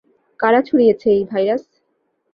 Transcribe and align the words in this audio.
কারা 0.39 0.61
ছড়িয়েছে 0.61 1.07
এই 1.11 1.23
ভাইরাস? 1.31 1.63